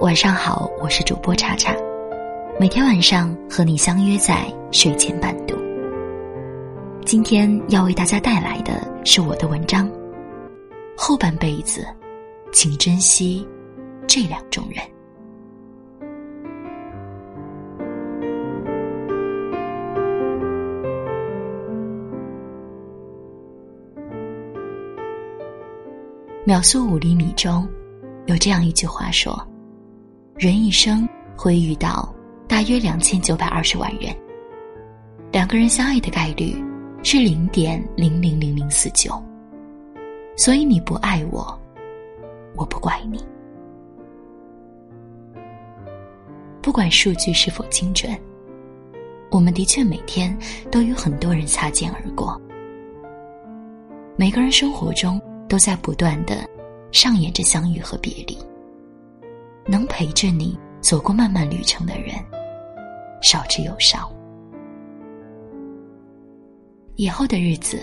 [0.00, 1.74] 晚上好，我是主播查查，
[2.60, 5.56] 每天晚上和你相约在睡前伴读。
[7.06, 9.90] 今天要为大家带来的是我的文章，
[10.96, 11.86] 后半辈子，
[12.52, 13.46] 请珍惜
[14.06, 14.84] 这两种人。
[26.44, 27.66] 秒速五厘米中，
[28.26, 29.36] 有这样一句话说
[30.38, 32.14] ：“人一生会遇到
[32.46, 34.14] 大约两千九百二十万人，
[35.32, 36.54] 两个人相爱的概率
[37.02, 39.22] 是零点零零零零四九。
[40.36, 41.58] 所以你不爱我，
[42.54, 43.24] 我不怪你。
[46.60, 48.14] 不管数据是否精准，
[49.30, 50.36] 我们的确每天
[50.70, 52.38] 都与很多人擦肩而过。
[54.16, 56.44] 每个人生活中。”都在不断的
[56.90, 58.36] 上演着相遇和别离。
[59.66, 62.14] 能陪着你走过漫漫旅程的人，
[63.20, 64.12] 少之又少。
[66.94, 67.80] 以后的日子，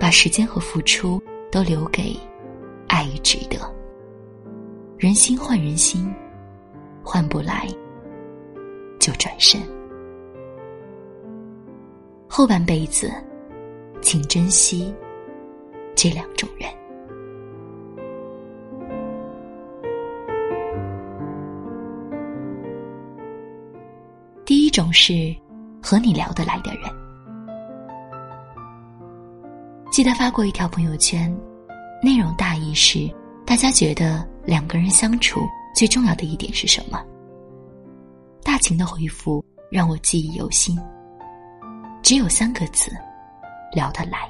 [0.00, 2.16] 把时间和付出都留给
[2.88, 3.58] 爱与值得。
[4.98, 6.12] 人心换人心，
[7.02, 7.68] 换不来
[8.98, 9.60] 就转身。
[12.26, 13.12] 后半辈子，
[14.00, 14.92] 请珍惜。
[15.94, 16.68] 这两种人，
[24.74, 25.32] 种是
[25.80, 26.82] 和你聊得来的人。
[29.92, 31.32] 记得发过一条朋友圈，
[32.02, 33.08] 内容大意是：
[33.46, 35.38] 大家觉得两个人相处
[35.76, 37.00] 最重要的一点是什么？
[38.42, 40.76] 大晴的回复让我记忆犹新，
[42.02, 42.90] 只有三个字：
[43.72, 44.28] 聊得来。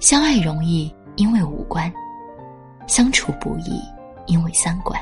[0.00, 1.90] 相爱容易，因为五官；
[2.86, 3.80] 相处不易，
[4.26, 5.00] 因为三观。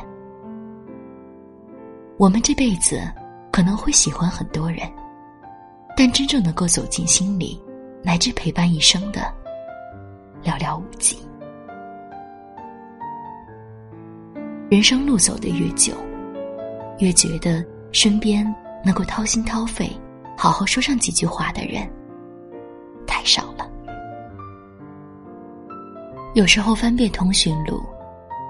[2.19, 3.01] 我们这辈子
[3.53, 4.81] 可能会喜欢很多人，
[5.97, 7.63] 但真正能够走进心里，
[8.03, 9.33] 乃至陪伴一生的，
[10.43, 11.17] 寥寥无几。
[14.69, 15.95] 人生路走得越久，
[16.99, 18.45] 越觉得身边
[18.85, 19.89] 能够掏心掏肺、
[20.37, 21.89] 好好说上几句话的人，
[23.07, 23.71] 太少了。
[26.35, 27.81] 有时候翻遍通讯录，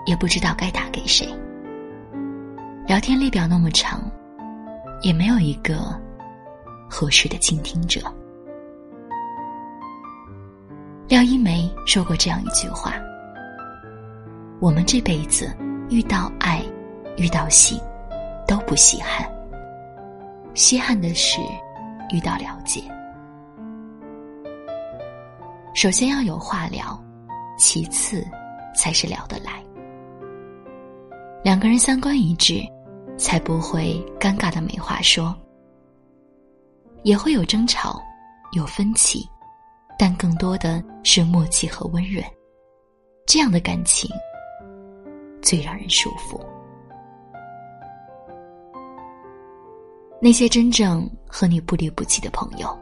[0.07, 1.29] 也不知道该打给谁。
[2.89, 4.01] 聊天列表那么长，
[5.03, 5.95] 也没有一个
[6.89, 8.01] 合适的倾听者。
[11.07, 12.95] 廖一梅说过这样一句话
[14.59, 15.55] ：“我们这辈子
[15.91, 16.65] 遇到爱，
[17.19, 17.79] 遇到性，
[18.47, 19.31] 都不稀罕。
[20.55, 21.43] 稀罕的是
[22.11, 22.83] 遇到了解。
[25.75, 26.99] 首先要有话聊。”
[27.61, 28.25] 其次，
[28.75, 29.63] 才是聊得来。
[31.43, 32.63] 两个人三观一致，
[33.19, 35.37] 才不会尴尬的没话说。
[37.03, 38.01] 也会有争吵，
[38.53, 39.29] 有分歧，
[39.99, 42.25] 但更多的是默契和温润。
[43.27, 44.11] 这样的感情，
[45.43, 46.41] 最让人舒服。
[50.21, 52.77] 那些真正和你不离不弃的朋友，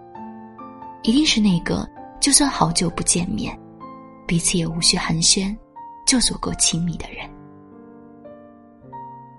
[1.02, 1.86] 一定是那个
[2.20, 3.56] 就算好久不见面。
[4.26, 5.54] 彼此也无需寒暄，
[6.06, 7.28] 就足够亲密的人。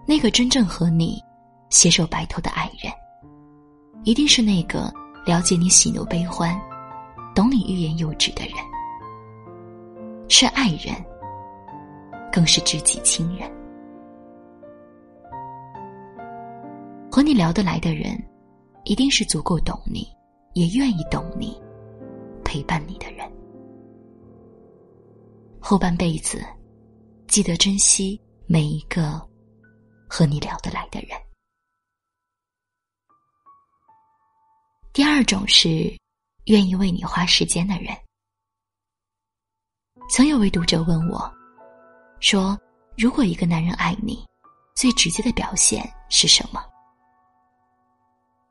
[0.09, 1.22] 那个真正和你
[1.69, 2.90] 携手白头的爱人，
[4.06, 4.90] 一定是那个
[5.25, 6.57] 了解你喜怒悲欢、
[7.35, 8.53] 懂你欲言又止的人。
[10.29, 10.95] 是爱人，
[12.31, 13.51] 更是知己亲人。
[17.12, 18.18] 和你聊得来的人，
[18.85, 20.07] 一定是足够懂你，
[20.53, 21.62] 也愿意懂你、
[22.45, 23.29] 陪伴你的人。
[25.59, 26.41] 后半辈子，
[27.28, 29.22] 记得珍惜每一个
[30.07, 31.19] 和你聊得来的人。
[34.94, 35.95] 第二种是
[36.45, 37.95] 愿意为你花时间的人。
[40.09, 41.31] 曾有位读者问我，
[42.19, 42.59] 说
[42.98, 44.25] ：“如果一个男人爱你，
[44.75, 46.63] 最直接的表现是什么？”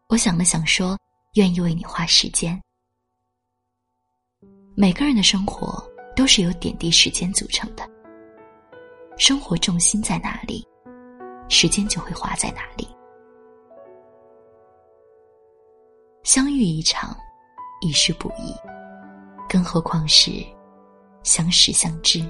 [0.09, 0.99] 我想了想，说
[1.35, 2.61] ：“愿意为你花时间。”
[4.77, 5.85] 每个人的生活。
[6.17, 7.87] 都是由点滴时间组成的。
[9.19, 10.67] 生活重心在哪里，
[11.49, 12.89] 时间就会花在哪里。
[16.23, 17.17] 相遇一场，
[17.81, 18.53] 已是不易，
[19.49, 20.45] 更何况是
[21.23, 22.21] 相识相知。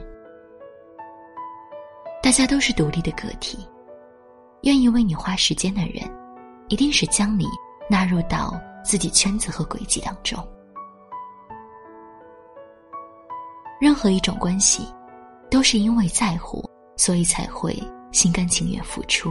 [2.22, 3.66] 大家都是独立的个体，
[4.62, 6.02] 愿意为你花时间的人，
[6.68, 7.46] 一定是将你
[7.88, 10.36] 纳入到自己圈子和轨迹当中。
[13.80, 14.86] 任何一种关系，
[15.50, 16.62] 都是因为在乎
[16.96, 17.76] 所以才会
[18.16, 19.28] 心甘情愿付出；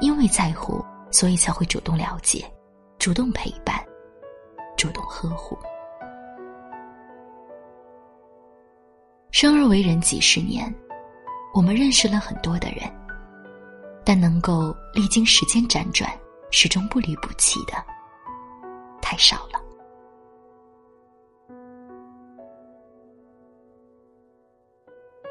[0.00, 2.44] 因为在乎，所以才会主动了解、
[2.98, 3.82] 主动陪伴、
[4.76, 5.58] 主动呵护。
[9.30, 10.70] 生而为人几十年，
[11.54, 12.80] 我们认识了很多的人，
[14.04, 16.12] 但能够历经时间辗转，
[16.50, 17.72] 始终不离不弃的，
[19.00, 19.58] 太少了。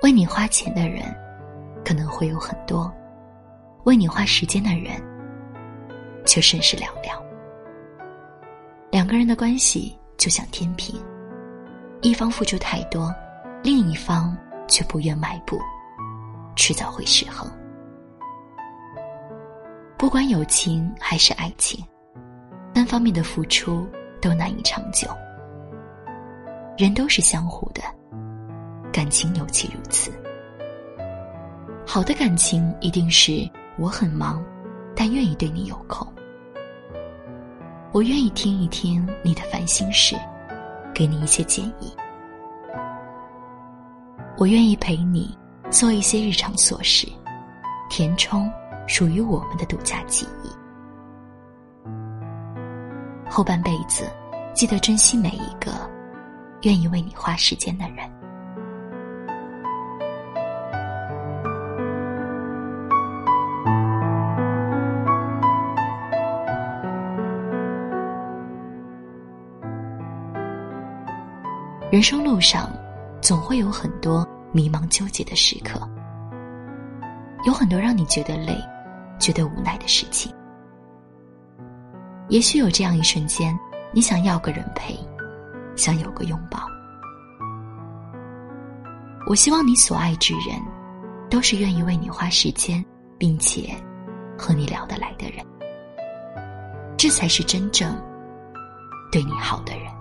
[0.01, 1.15] 为你花钱的人，
[1.89, 2.87] 可能会有很多；
[3.85, 5.01] 为你花时间的人，
[6.23, 7.19] 却甚是寥寥。
[8.91, 11.03] 两个人的关系就像天平，
[12.01, 13.11] 一方付出太多。
[13.63, 14.37] 另一方
[14.67, 15.57] 却不愿迈步，
[16.55, 17.51] 迟早会失衡。
[19.97, 21.83] 不管友情还是爱情，
[22.71, 23.87] 单方面的付出
[24.21, 25.07] 都难以长久。
[26.77, 27.81] 人都是相互的，
[28.93, 30.11] 感情尤其如此。
[31.91, 33.49] 好的感情一定是
[33.79, 34.45] 我很忙，
[34.95, 36.07] 但愿意对你有空。
[37.91, 40.15] 我愿意听一听你的烦心事，
[40.93, 41.91] 给你一些建议。
[44.37, 45.35] 我愿意陪你
[45.71, 47.07] 做一些日常琐事，
[47.89, 48.47] 填充
[48.85, 50.49] 属于我们的独家记忆。
[53.27, 54.07] 后半辈子，
[54.53, 55.89] 记得珍惜每一个
[56.61, 58.07] 愿意为你花时间的人。
[71.99, 72.71] 人生路上。
[73.21, 75.77] 总会有很多迷茫纠结的时刻，
[77.45, 78.57] 有很多让你觉得累、
[79.19, 80.33] 觉得无奈的事情。
[82.29, 83.59] 也许有这样一瞬间，
[83.91, 84.97] 你想要个人陪，
[85.75, 86.61] 想有个拥抱。
[89.27, 90.57] 我希望你所爱之人，
[91.29, 92.83] 都是愿意为你花时间，
[93.17, 93.75] 并且
[94.37, 95.45] 和你聊得来的人。
[96.95, 97.93] 这才是真正
[99.11, 99.98] 对你好的人。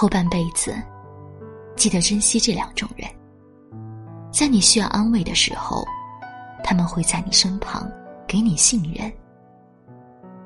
[0.00, 0.74] 后半辈子，
[1.76, 3.06] 记得珍惜这两种人。
[4.32, 5.84] 在你需要安慰的时候，
[6.64, 7.86] 他们会在你身旁，
[8.26, 9.12] 给你信任，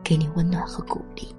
[0.03, 1.33] 给你温暖和鼓励。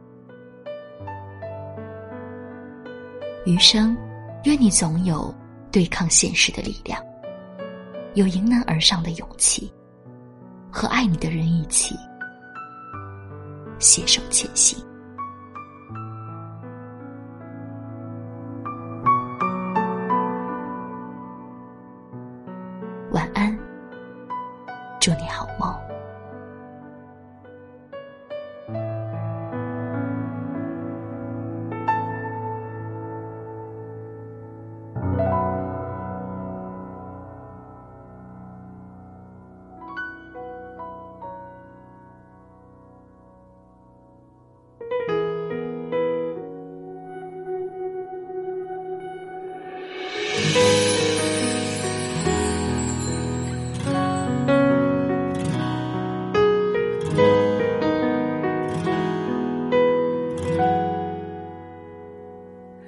[3.46, 3.98] 余生，
[4.46, 5.36] 愿你总有
[5.70, 7.04] 对抗现实的力量，
[8.14, 9.70] 有迎难而上的勇气，
[10.72, 11.94] 和爱你的人一起
[13.78, 14.82] 携手前行。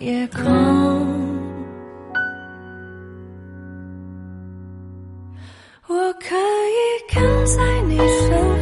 [0.00, 0.44] 夜空。
[5.88, 8.55] 我可以跟在你身后。